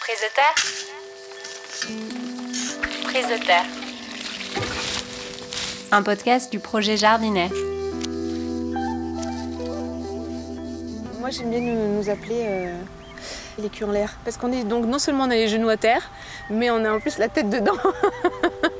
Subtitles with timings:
[0.00, 0.54] Prise de terre
[3.04, 3.64] Prise de terre.
[5.92, 7.50] Un podcast du projet Jardinet.
[11.20, 12.74] Moi j'aime bien nous, nous appeler euh,
[13.58, 14.16] les culs en l'air.
[14.24, 16.10] Parce qu'on est donc non seulement on a les genoux à terre,
[16.50, 17.76] mais on a en plus la tête dedans.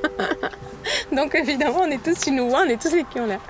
[1.11, 3.41] donc évidemment on est tous nous voit, on est tous les culs en l'air.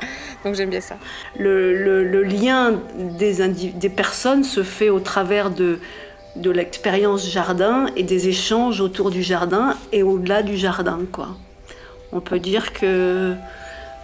[0.44, 0.98] Donc j'aime bien ça.
[1.38, 5.80] Le, le- le lien des personnes se fait au travers de,
[6.36, 11.00] de l'expérience jardin et des échanges autour du jardin et au-delà du jardin.
[11.12, 11.28] Quoi.
[12.14, 13.34] On peut dire que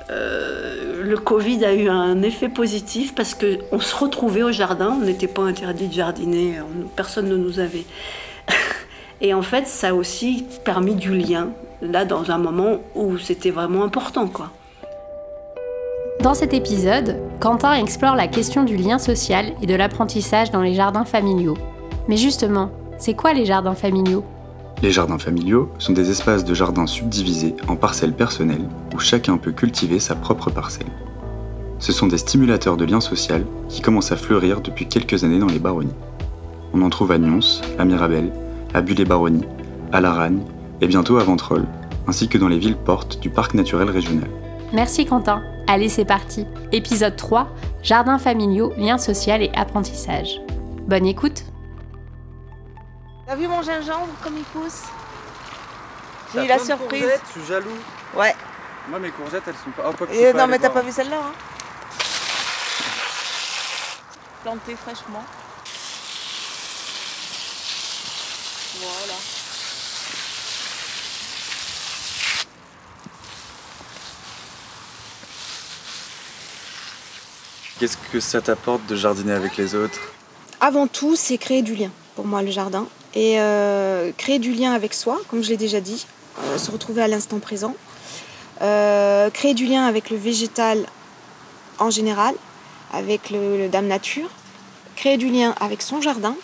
[0.10, 5.06] euh, le Covid a eu un effet positif parce qu'on se retrouvait au jardin, on
[5.06, 7.86] n'était pas interdit de jardiner, on- personne ne nous avait.
[9.22, 11.50] Et en fait, ça a aussi permis du lien,
[11.82, 14.28] là, dans un moment où c'était vraiment important.
[14.28, 14.52] quoi.
[16.22, 20.74] Dans cet épisode, Quentin explore la question du lien social et de l'apprentissage dans les
[20.74, 21.58] jardins familiaux.
[22.08, 24.24] Mais justement, c'est quoi les jardins familiaux?
[24.82, 29.52] Les jardins familiaux sont des espaces de jardin subdivisés en parcelles personnelles où chacun peut
[29.52, 30.88] cultiver sa propre parcelle.
[31.80, 35.48] Ce sont des stimulateurs de lien social qui commencent à fleurir depuis quelques années dans
[35.48, 35.94] les baronnies.
[36.74, 38.32] On en trouve à Nyons, à Mirabel,
[38.74, 39.46] à Bulle-les-Baronnies,
[39.92, 40.42] à Laragne
[40.82, 41.68] et bientôt à Ventrolles,
[42.08, 44.30] ainsi que dans les villes portes du parc naturel régional.
[44.74, 45.42] Merci Quentin.
[45.68, 46.46] Allez, c'est parti.
[46.72, 47.48] Épisode 3,
[47.84, 50.40] Jardins familiaux, lien social et apprentissage.
[50.88, 51.47] Bonne écoute
[53.28, 54.84] T'as vu mon gingembre comme il pousse
[56.34, 57.12] J'ai eu la surprise.
[57.26, 57.78] Je suis jaloux.
[58.16, 58.34] Ouais.
[58.88, 59.84] Moi, mes courgettes, elles sont pas.
[59.90, 61.34] Oh, quoi que Et suis non mais t'as pas vu celle-là hein
[64.44, 65.26] Plantée fraîchement.
[68.80, 69.14] Voilà.
[77.78, 80.00] Qu'est-ce que ça t'apporte de jardiner avec les autres?
[80.62, 82.88] Avant tout, c'est créer du lien pour moi le jardin.
[83.18, 86.06] Et euh, créer du lien avec soi, comme je l'ai déjà dit,
[86.38, 87.74] euh, se retrouver à l'instant présent.
[88.62, 90.86] Euh, créer du lien avec le végétal
[91.80, 92.36] en général,
[92.94, 94.30] avec le, Dame Nature.
[94.96, 96.36] Créer du lien avec son jardin.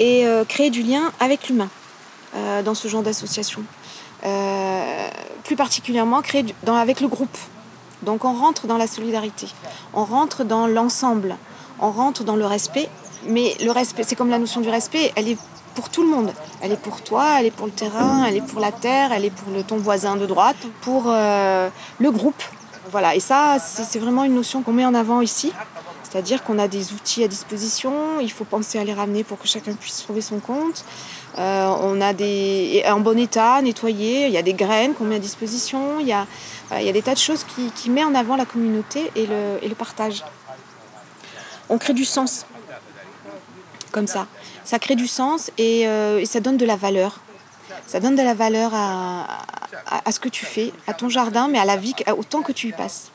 [0.00, 1.70] Et créer du lien avec l'humain
[2.64, 3.62] dans ce genre d'association.
[5.44, 7.38] Plus particulièrement, créer avec le groupe.
[8.02, 9.46] Donc on rentre dans la solidarité,
[9.94, 11.36] on rentre dans l'ensemble,
[11.80, 12.90] on rentre dans le respect.
[13.26, 15.38] Mais le respect, c'est comme la notion du respect, elle est
[15.76, 16.32] pour tout le monde.
[16.62, 19.24] Elle est pour toi, elle est pour le terrain, elle est pour la terre, elle
[19.24, 22.42] est pour ton voisin de droite, pour euh, le groupe.
[22.90, 25.52] Voilà, et ça, c'est vraiment une notion qu'on met en avant ici.
[26.02, 29.46] C'est-à-dire qu'on a des outils à disposition, il faut penser à les ramener pour que
[29.46, 30.84] chacun puisse trouver son compte.
[31.38, 35.16] Euh, on a des en bon état, nettoyés, il y a des graines qu'on met
[35.16, 36.26] à disposition, il y a,
[36.70, 40.24] a des tas de choses qui, qui met en avant la communauté et le partage.
[41.68, 42.46] On crée du sens,
[43.96, 44.26] comme ça.
[44.62, 47.20] Ça crée du sens et, euh, et ça donne de la valeur.
[47.86, 49.24] Ça donne de la valeur à,
[49.86, 52.42] à, à ce que tu fais, à ton jardin, mais à la vie, au temps
[52.42, 53.10] que tu y passes.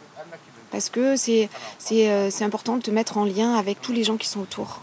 [0.72, 4.03] Parce que c'est c'est, euh, c'est important de te mettre en lien avec tous les
[4.03, 4.81] gens qui sont autour.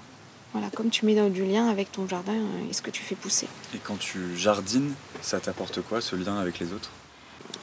[0.52, 2.34] Voilà, comme tu mets du lien avec ton jardin
[2.70, 3.48] et ce que tu fais pousser.
[3.74, 6.90] Et quand tu jardines, ça t'apporte quoi ce lien avec les autres?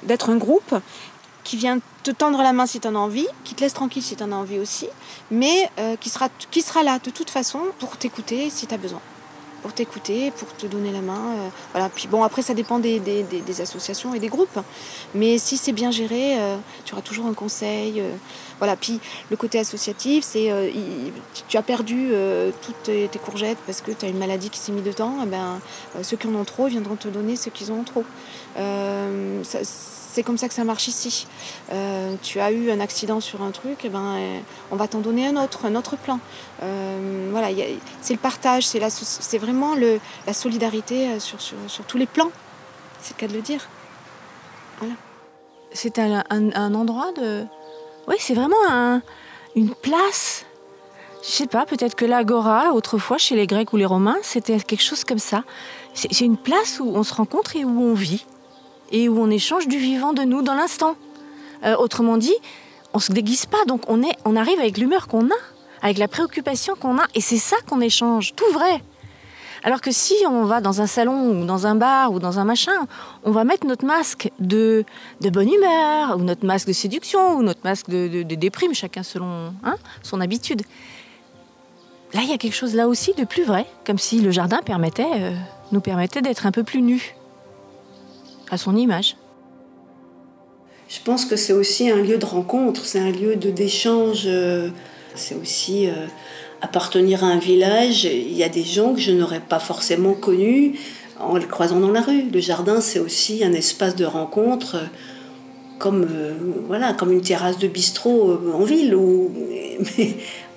[0.03, 0.75] D'être un groupe
[1.45, 4.03] qui vient te tendre la main si tu en as envie, qui te laisse tranquille
[4.03, 4.87] si tu en as envie aussi,
[5.31, 8.77] mais euh, qui, sera, qui sera là de toute façon pour t'écouter si tu as
[8.77, 8.99] besoin.
[9.61, 11.13] Pour t'écouter, pour te donner la main.
[11.37, 11.89] euh, voilà.
[11.89, 14.59] Puis bon, après, ça dépend des, des- associations et des groupes.
[15.15, 17.99] Mais si c'est bien géré, euh, tu auras toujours un conseil.
[18.59, 18.75] voilà.
[18.75, 18.99] Puis
[19.31, 20.51] le côté associatif, c'est
[21.47, 22.11] tu as perdu
[22.61, 25.13] toutes tes, tes courgettes parce que tu as une maladie qui s'est mise dedans.
[25.23, 25.59] eh ben,
[26.03, 28.03] ceux qui en ont trop viendront te donner ceux qui en ont trop.
[30.15, 31.27] C'est comme ça que ça marche ici.
[31.73, 34.39] Euh, tu as eu un accident sur un truc, eh ben, euh,
[34.71, 36.19] on va t'en donner un autre, un autre plan.
[36.63, 37.49] Euh, voilà,
[38.01, 42.31] c'est le partage, c'est, vraiment le, la solidarité sur, sur, sur tous les plans.
[43.01, 43.67] C'est le cas de le dire.
[45.73, 47.45] C'est un, un- un endroit de.
[48.07, 49.01] Oui, c'est vraiment un-
[49.55, 50.45] une place.
[51.23, 54.83] Je sais pas, peut-être que l'agora, autrefois, chez les Grecs ou les Romains, c'était quelque
[54.83, 55.43] chose comme ça.
[55.93, 58.25] C'est une place où on se rencontre et où on vit.
[58.91, 60.95] Et où on échange du vivant de nous dans l'instant.
[61.63, 62.35] Euh, autrement dit,
[62.93, 65.39] on se déguise pas, donc on, est, on arrive avec l'humeur qu'on a,
[65.81, 68.81] avec la préoccupation qu'on a, et c'est ça qu'on échange, tout vrai.
[69.65, 72.45] Alors que si on va dans un salon ou dans un bar ou dans un
[72.45, 72.87] machin,
[73.23, 74.85] on va mettre notre masque de,
[75.21, 79.51] de bonne humeur, ou notre masque de séduction, ou notre masque de, déprime, chacun selon
[79.63, 80.61] hein, son habitude.
[82.13, 84.59] Là, il y a quelque chose là aussi de plus vrai, comme si le jardin
[84.63, 85.35] permettait, euh,
[85.71, 87.15] nous permettait d'être un peu plus nus,
[88.49, 89.15] à son image.
[90.87, 94.69] Je pense que c'est aussi un lieu de rencontre, c'est un lieu d'échange, euh,
[95.15, 96.05] c'est aussi euh,
[96.61, 100.79] appartenir à un village, il y a des gens que je n'aurais pas forcément connus
[101.19, 102.25] en les croisant dans la rue.
[102.31, 104.77] Le jardin, c'est aussi un espace de rencontre,
[105.79, 106.33] comme, euh,
[106.67, 109.31] voilà, comme une terrasse de bistrot en ville, où,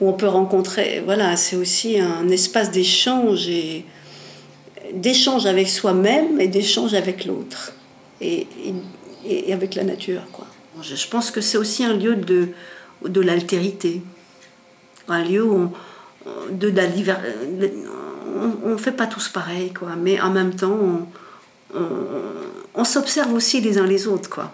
[0.00, 1.02] on peut rencontrer.
[1.04, 3.48] Voilà, c'est aussi un espace d'échange
[4.94, 7.74] d'échange avec soi-même et d'échange avec l'autre
[8.20, 8.46] et,
[9.52, 10.22] avec la nature.
[10.32, 10.46] Quoi.
[10.82, 12.48] Je, pense que c'est aussi un lieu de,
[13.04, 14.02] de l'altérité,
[15.08, 15.72] un lieu où on,
[16.52, 16.84] de, la
[18.64, 21.06] on ne fait pas tous pareil, quoi, mais en même temps, on,
[21.74, 21.88] on,
[22.74, 24.30] on s'observe aussi les uns les autres.
[24.30, 24.52] Quoi.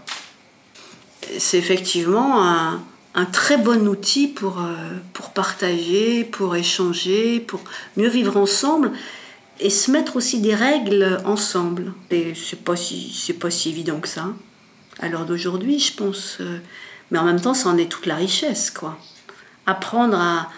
[1.38, 2.82] C'est effectivement un,
[3.14, 4.74] un, très bon outil pour, euh,
[5.12, 7.60] pour partager, pour échanger, pour
[7.96, 8.92] mieux vivre ensemble
[9.60, 11.92] et se mettre aussi des règles ensemble.
[12.10, 14.28] Et c'est pas si pas si évident que ça.
[15.00, 16.38] À l'heure d'aujourd'hui, je pense.
[16.40, 16.58] Euh,
[17.10, 18.98] mais en même temps, ça en est toute la richesse, quoi.
[19.66, 20.48] Apprendre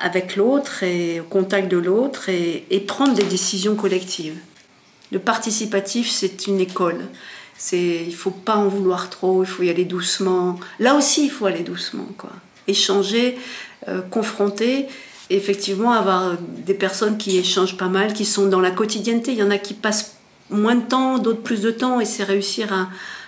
[0.00, 4.38] avec l'autre et au contact de l'autre et, et, prendre des décisions collectives.
[5.10, 7.06] Le participatif, c'est une école.
[7.58, 10.58] C'est, il faut pas en vouloir trop, il faut y aller doucement.
[10.80, 12.30] Là aussi, il faut aller doucement, quoi.
[12.66, 13.38] Échanger,
[13.88, 14.88] euh, confronter
[15.30, 19.32] effectivement avoir des personnes qui échangent pas mal, qui sont dans la quotidienneté.
[19.32, 20.16] Il y en a qui passent
[20.50, 22.72] moins de temps, d'autres plus de temps, et c'est réussir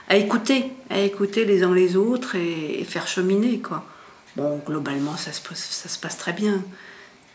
[0.08, 3.58] à, écouter, à écouter les uns les autres et, faire cheminer.
[3.58, 3.84] Quoi.
[4.36, 6.62] Bon, globalement, ça se, ça se passe très bien.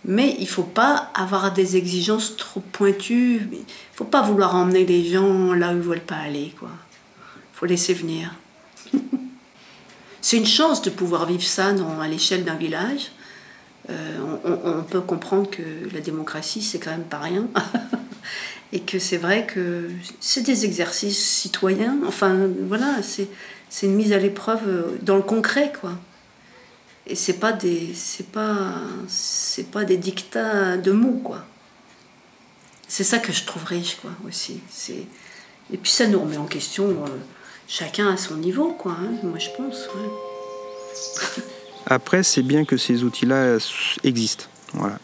[0.06, 3.48] Mais il ne faut pas avoir des exigences trop pointues.
[3.52, 3.64] Il ne
[3.94, 6.54] faut pas vouloir emmener les gens là où ils ne veulent pas aller.
[6.62, 6.68] Il
[7.54, 8.34] faut laisser venir.
[10.22, 13.12] c'est une chance de pouvoir vivre ça dans, à l'échelle d'un village
[14.46, 15.62] on, on, peut comprendre que
[15.94, 17.48] la démocratie, c'est quand même pas rien.
[18.72, 19.90] et que c'est vrai que
[20.20, 21.98] c'est des exercices citoyens.
[22.06, 23.28] Enfin, voilà, c'est,
[23.84, 25.94] une mise à l'épreuve dans le concret, quoi.
[27.08, 28.76] Et c'est pas des, c'est pas,
[29.08, 31.44] c'est pas des dictats de mots, quoi.
[32.88, 34.60] C'est ça que je trouve riche, quoi, aussi.
[34.70, 35.06] C'est...
[35.72, 37.10] Et puis ça nous remet en question, euh,
[37.68, 39.88] chacun à son niveau, quoi, hein, moi je pense.
[41.86, 43.58] Après, c'est bien que ces outils-là
[44.04, 44.46] existent.
[44.74, 45.00] Voilà.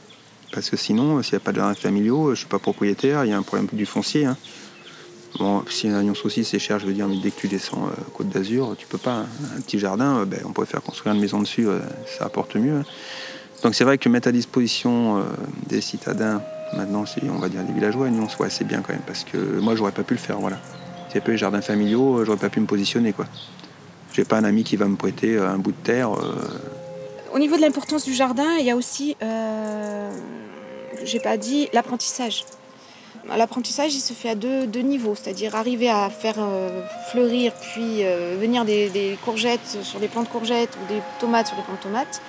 [0.51, 3.25] Parce que sinon, s'il n'y a pas de jardin familiaux, je ne suis pas propriétaire,
[3.25, 4.25] il y a un problème du foncier.
[4.25, 4.38] Hein.
[5.38, 7.88] Bon, si un oignon saucisse c'est cher, je veux dire, mais dès que tu descends
[7.88, 9.18] euh, Côte d'Azur, tu peux pas.
[9.18, 9.25] Hein.
[9.57, 11.80] Un petit jardin, euh, ben, on pourrait faire construire une maison dessus, euh,
[12.18, 12.77] ça apporte mieux.
[12.77, 12.86] Hein.
[13.62, 15.24] Donc c'est vrai que mettre à disposition euh,
[15.68, 16.42] des citadins,
[16.77, 19.75] maintenant, on va dire des villageois, Oignons, ouais, c'est bien quand même, parce que moi,
[19.75, 20.57] j'aurais pas pu le faire, voilà.
[21.10, 23.25] S'il n'y a pas les jardins familiaux, j'aurais pas pu me positionner, quoi.
[24.15, 26.13] J'ai pas un ami qui va me prêter un bout de terre.
[26.13, 26.35] Euh...
[27.33, 30.09] Au niveau de l'importance du jardin, il y a aussi, euh,
[31.03, 32.45] j'ai pas dit, l'apprentissage.
[33.27, 36.81] L'apprentissage, il se fait à deux, niveaux, c'est-à-dire arriver à faire euh,
[37.12, 41.57] fleurir, puis euh, venir des, courgettes sur des plants de courgettes ou des tomates sur
[41.57, 42.21] des plants de tomates,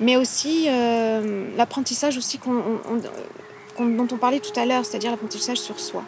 [0.00, 2.40] mais aussi euh, l'apprentissage aussi
[3.78, 6.04] dont on parlait tout à l'heure, c'est-à-dire l'apprentissage sur soi.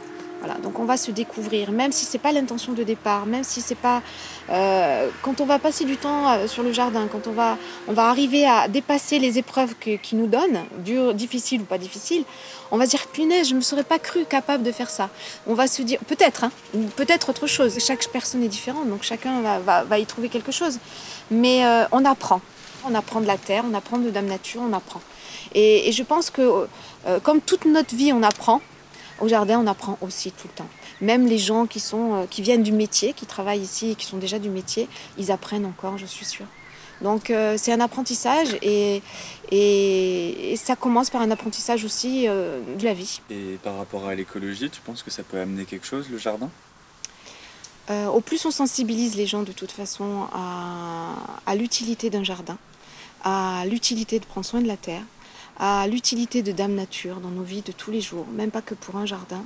[0.62, 3.74] Donc on va se découvrir, même si c'est pas l'intention de départ, même si c'est
[3.74, 4.02] pas
[4.50, 7.56] euh, quand on va passer du temps euh, sur le jardin, quand on va
[7.88, 12.24] on va arriver à dépasser les épreuves qui nous donnent, dures, difficiles ou pas difficiles,
[12.70, 15.08] on va se dire punaise, je me serais pas cru capable de faire ça.
[15.46, 16.50] On va se dire peut-être, hein,
[16.96, 17.78] peut-être autre chose.
[17.78, 20.78] Chaque personne est différente, donc chacun va, va, y trouver quelque chose.
[21.30, 22.40] Mais euh, on apprend,
[22.86, 25.00] on apprend de la terre, on apprend de Dame Nature, on apprend.
[25.54, 26.66] Et, je pense que
[27.22, 28.60] comme toute notre vie, on apprend.
[29.20, 30.68] Au jardin, on apprend aussi tout le temps.
[31.00, 34.06] Même les gens qui, sont, euh, qui viennent du métier, qui travaillent ici et qui
[34.06, 36.46] sont déjà du métier, ils apprennent encore, je suis sûre.
[37.00, 39.02] Donc euh, c'est un apprentissage et,
[39.50, 43.20] et, et, ça commence par un apprentissage aussi euh, de la vie.
[43.30, 46.50] Et par rapport à l'écologie, tu penses que ça peut amener quelque chose, le jardin?
[47.90, 51.14] Euh, Au plus on sensibilise les gens de toute façon à,
[51.46, 52.56] à l'utilité d'un jardin,
[53.24, 55.02] à l'utilité de prendre soin de la terre,
[55.58, 58.74] à l'utilité de Dame Nature dans nos vies de tous les jours, même pas que
[58.74, 59.44] pour un jardin,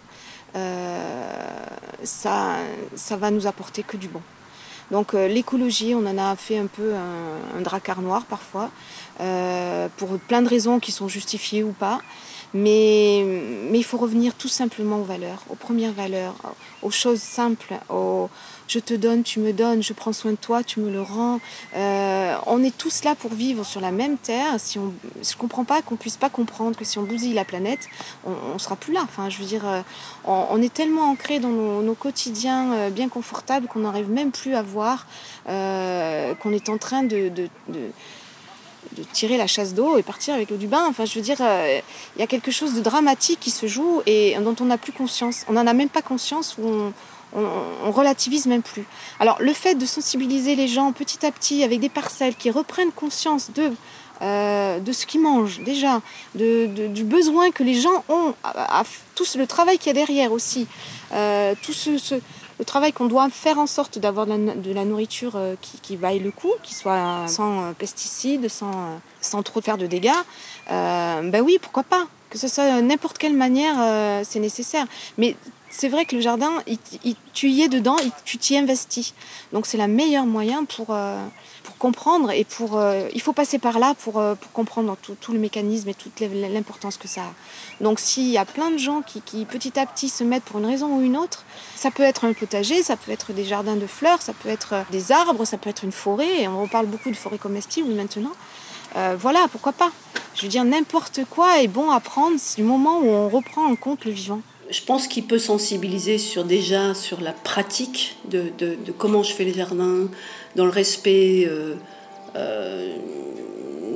[0.57, 1.67] euh,
[2.03, 2.57] ça,
[2.95, 4.23] ça va nous apporter que du bon.
[4.91, 8.71] Donc euh, l'écologie, on en a fait un peu un, un dracard noir parfois,
[9.21, 12.01] euh, pour plein de raisons qui sont justifiées ou pas.
[12.55, 13.25] Mais,
[13.71, 16.35] mais il faut revenir tout simplement aux valeurs, aux premières valeurs,
[16.83, 18.31] aux choses simples, aux
[18.69, 21.41] je te donne, tu me donnes, je prends soin de toi, tu me le rends.
[21.75, 24.61] Euh, on est tous là pour vivre sur la même terre.
[24.61, 27.89] Si on, je comprends pas qu'on puisse pas comprendre que si on bousille la planète,
[28.27, 29.01] on, on sera plus là.
[29.05, 29.65] Enfin, je veux dire,
[30.27, 34.55] on, on est tellement ancré dans nos, quotidiens euh, bien confortables qu'on n'arrive même plus
[34.55, 35.07] à voir
[35.49, 37.31] euh, qu'on est en train de
[38.99, 40.87] de tirer la chasse d'eau et partir avec l'eau du bain.
[40.89, 41.81] Enfin, je veux dire, il euh,
[42.19, 45.45] y a quelque chose de dramatique qui se joue et dont on n'a plus conscience.
[45.49, 46.93] On n'en a même pas conscience ou
[47.35, 48.85] on, relativise même plus.
[49.21, 52.93] Alors, le fait de sensibiliser les gens petit à petit avec des parcelles qui reprennent
[52.93, 53.73] conscience de
[54.21, 56.03] euh, de ce qu'ils mangent déjà,
[56.35, 58.35] de, du besoin que les gens ont,
[59.15, 60.67] tout le travail qu'il y a derrière aussi,
[61.13, 62.21] euh, tout ce,
[62.59, 66.31] le travail qu'on doit faire en sorte d'avoir de, la nourriture euh, qui, vaille le
[66.31, 70.11] coup, qui soit sans pesticides, sans, sans trop faire de dégâts,
[70.69, 73.77] ben oui, pourquoi pas que ce soit n'importe quelle manière,
[74.23, 74.85] c'est nécessaire.
[75.17, 75.35] Mais
[75.71, 76.63] c'est vrai que le jardin,
[77.33, 77.97] tu y es dedans,
[78.27, 79.15] tu t'y investis.
[79.55, 80.95] Donc c'est le meilleur moyen pour,
[81.79, 85.39] comprendre et pour euh, il faut passer par là pour, euh, pour comprendre tout, le
[85.39, 87.83] mécanisme et toute l'importance que ça a.
[87.83, 90.59] Donc s'il y a plein de gens qui, qui, petit à petit se mettent pour
[90.59, 91.45] une raison ou une autre,
[91.77, 94.85] ça peut être un potager, ça peut être des jardins de fleurs, ça peut être
[94.91, 98.33] des arbres, ça peut être une forêt, et on parle beaucoup de forêt comestible maintenant.
[98.97, 99.91] Euh, voilà, pourquoi pas?
[100.35, 103.77] Je veux dire, n'importe quoi est bon à prendre du moment où on reprend en
[103.77, 108.77] compte le vivant je pense qu'il peut sensibiliser sur déjà sur la pratique de, de,
[108.97, 110.09] comment je fais les jardins,
[110.57, 111.75] dans le respect euh,
[112.37, 112.97] euh,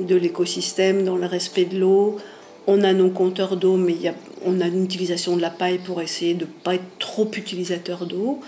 [0.01, 2.17] de l'écosystème, dans le respect de l'eau.
[2.65, 4.15] On a nos compteurs d'eau, mais y a,
[4.45, 8.05] on a une utilisation de la paille pour essayer de ne pas être trop utilisateur
[8.05, 8.39] d'eau.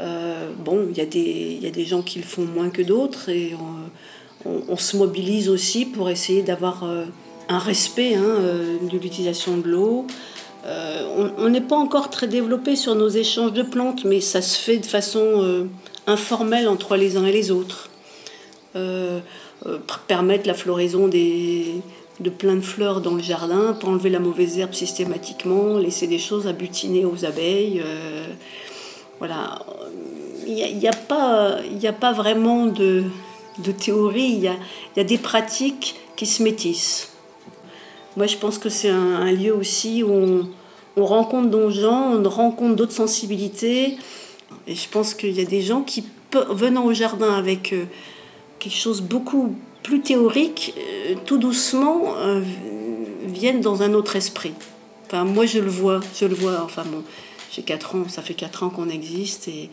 [0.00, 3.54] Euh, bon, il y, y, a des gens qui le font moins que d'autres et
[4.44, 6.84] on, se mobilise aussi pour essayer d'avoir
[7.48, 8.38] un respect hein,
[8.90, 10.06] de l'utilisation de l'eau.
[10.64, 14.58] Euh, on n'est pas encore très développé sur nos échanges de plantes, mais ça se
[14.58, 15.64] fait de façon euh,
[16.06, 17.90] informelle entre les uns et les autres.
[18.76, 19.20] Euh,
[20.08, 24.72] permettre la floraison de plein de fleurs dans le jardin, pas enlever la mauvaise herbe
[24.72, 27.82] systématiquement, laisser des choses à butiner aux abeilles.
[29.18, 29.60] voilà.
[30.44, 30.92] Il n'y a,
[31.92, 33.04] pas, vraiment de,
[33.78, 34.52] théorie, il
[34.96, 37.11] y a des pratiques qui se métissent.
[38.16, 40.46] Moi, je pense que c'est un, lieu aussi où
[40.96, 43.96] on, rencontre d'autres gens, on rencontre d'autres sensibilités.
[44.66, 46.04] Et je pense qu'il y a des gens qui,
[46.50, 47.84] venant au jardin avec euh,
[48.58, 52.42] quelque chose beaucoup plus théorique, euh, tout doucement, euh,
[53.24, 54.52] viennent dans un autre esprit.
[55.06, 56.60] Enfin, moi, je le vois, je le vois.
[56.62, 57.02] Enfin, bon,
[57.50, 59.70] j'ai 4 ans, ça fait 4 ans qu'on existe et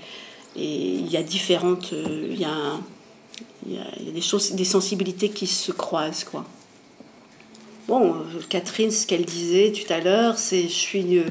[0.56, 1.92] il y a différentes.
[1.92, 2.80] Il y a,
[3.68, 6.46] y a des, choses, des sensibilités qui se croisent, quoi.
[7.90, 8.16] Bon,
[8.50, 11.24] Catherine, ce qu'elle disait tout à l'heure, c'est je suis euh,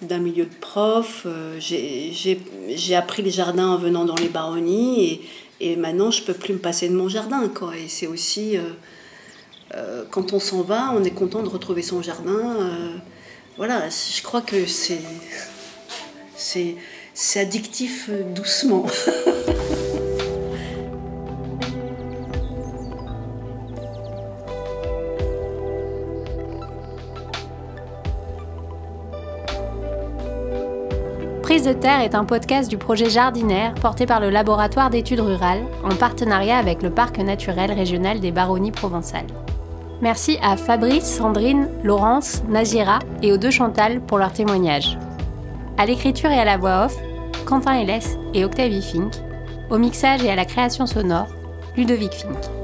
[0.00, 5.20] d'un milieu de prof, euh, j'ai appris les jardins en venant dans les baronnies et,
[5.60, 7.48] et, maintenant je peux plus me passer de mon jardin.
[7.48, 7.76] Quoi.
[7.76, 8.58] Et c'est aussi,
[9.76, 12.56] euh, quand on s'en va, on est content de retrouver son jardin.
[13.56, 14.98] voilà, je crois que c'est
[17.36, 18.86] addictif doucement.
[31.62, 35.62] Prise de terre est un podcast du projet Jardinaire porté par le laboratoire d'études rurales
[35.84, 39.28] en partenariat avec le parc naturel régional des Baronnies provençales.
[40.00, 44.98] Merci à Fabrice, Sandrine, Laurence, Nazira et aux deux Chantal pour leur témoignage.
[45.78, 46.96] À l'écriture et à la voix off,
[47.46, 49.12] Quentin Hélès et Octavie Fink.
[49.70, 51.28] Au mixage et à la création sonore,
[51.76, 52.61] Ludovic Fink.